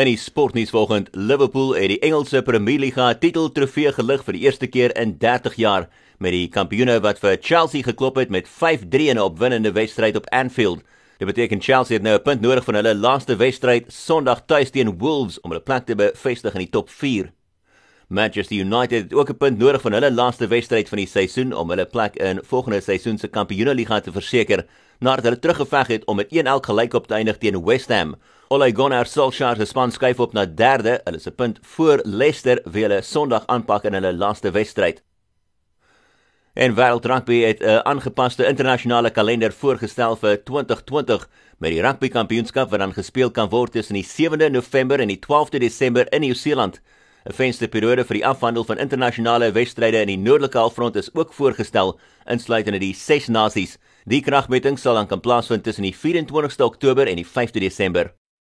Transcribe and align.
In 0.00 0.08
die 0.08 0.16
sportnuus 0.16 0.70
vanoggend, 0.72 1.10
Liverpool 1.12 1.74
het 1.76 1.90
die 1.92 1.98
Engelse 2.00 2.40
Premier 2.42 2.78
Liga 2.80 3.10
titeltrofee 3.20 3.90
gelig 3.92 4.22
vir 4.24 4.36
die 4.38 4.46
eerste 4.46 4.68
keer 4.72 4.94
in 4.96 5.10
30 5.20 5.58
jaar 5.60 5.90
met 6.24 6.32
die 6.32 6.46
kampioene 6.48 6.94
wat 7.04 7.20
vir 7.20 7.36
Chelsea 7.44 7.84
geklop 7.84 8.16
het 8.16 8.32
met 8.32 8.48
5-3 8.48 9.10
in 9.12 9.18
'n 9.18 9.26
opwindende 9.26 9.72
wedstryd 9.76 10.16
op 10.16 10.30
Anfield. 10.32 10.80
Dit 11.18 11.28
beteken 11.28 11.60
Chelsea 11.60 11.96
het 11.98 12.02
nou 12.02 12.16
'n 12.16 12.22
punt 12.22 12.40
nodig 12.40 12.64
van 12.64 12.74
hulle 12.74 12.94
laaste 12.94 13.36
wedstryd 13.36 13.92
Sondag 13.92 14.40
tuis 14.46 14.70
teen 14.70 14.98
Wolves 14.98 15.40
om 15.40 15.50
hulle 15.50 15.62
plek 15.62 15.84
te 15.84 15.94
bevestig 15.94 16.54
in 16.54 16.64
die 16.64 16.70
top 16.70 16.88
4. 16.88 17.32
Manchester 18.10 18.56
United 18.56 19.02
het 19.02 19.14
ook 19.14 19.30
'n 19.30 19.36
punt 19.36 19.58
nodig 19.58 19.80
van 19.80 19.92
hulle 19.92 20.12
laaste 20.12 20.46
wedstryd 20.46 20.88
van 20.88 20.98
die 20.98 21.06
seisoen 21.06 21.52
om 21.52 21.70
hulle 21.70 21.84
plek 21.86 22.16
in 22.16 22.40
volgende 22.42 22.80
seisoen 22.80 23.18
se 23.18 23.28
Kampioenligga 23.28 24.00
te 24.00 24.12
verseker 24.12 24.66
nadat 24.98 25.24
hulle 25.24 25.38
teruggeveg 25.38 25.86
het 25.86 26.04
om 26.04 26.16
met 26.16 26.28
1-1 26.30 26.64
gelyk 26.64 26.94
op 26.94 27.06
te 27.06 27.14
eindig 27.14 27.38
teen 27.38 27.64
West 27.64 27.88
Ham. 27.88 28.14
Ole 28.48 28.72
Gunnar 28.74 29.06
Solskjaer 29.06 29.56
se 29.56 29.64
span 29.64 29.92
skuif 29.92 30.20
op 30.20 30.32
na 30.32 30.46
derde. 30.46 31.00
Hulle 31.04 31.16
is 31.16 31.26
'n 31.26 31.34
punt 31.34 31.58
voor 31.62 32.00
Leicester 32.04 32.60
wie 32.64 32.82
hulle 32.82 33.02
Sondag 33.02 33.46
aanpak 33.46 33.84
in 33.84 33.92
hulle 33.92 34.12
laaste 34.12 34.50
wedstryd. 34.50 35.02
En 36.54 36.74
Wêreld 36.74 37.04
Rugby 37.04 37.40
het 37.42 37.60
'n 37.60 37.80
aangepaste 37.84 38.46
internasionale 38.46 39.10
kalender 39.10 39.52
voorgestel 39.52 40.16
vir 40.16 40.44
2020 40.44 41.28
met 41.58 41.70
die 41.70 41.80
Rugby 41.80 42.08
Kampioenskap 42.08 42.70
wat 42.70 42.78
dan 42.78 42.92
gespeel 42.92 43.30
kan 43.30 43.48
word 43.48 43.72
tussen 43.72 43.94
die 43.94 44.04
7de 44.04 44.50
November 44.50 45.00
en 45.00 45.08
die 45.08 45.18
12de 45.18 45.58
Desember 45.58 46.12
in 46.12 46.20
Nieu-Seeland. 46.20 46.80
'n 47.30 47.36
Vensterperiode 47.38 48.04
vir 48.08 48.16
die 48.18 48.26
afhandel 48.26 48.64
van 48.66 48.80
internasionale 48.82 49.52
wedstryde 49.54 50.00
in 50.02 50.10
die 50.10 50.18
noordelike 50.18 50.58
halfrond 50.58 50.96
is 50.96 51.10
ook 51.14 51.32
voorgestel, 51.32 51.98
insluitende 52.26 52.80
die 52.82 52.94
ses 52.94 53.28
nasies. 53.28 53.78
Die 54.04 54.20
kragmeting 54.20 54.78
sal 54.78 54.98
dan 54.98 55.06
kan 55.06 55.20
plaasvind 55.20 55.62
tussen 55.62 55.86
die 55.86 55.94
24ste 55.94 56.66
Oktober 56.66 57.06
en 57.06 57.22
die 57.22 57.26
5de 57.26 57.62
Desember. 57.62 58.19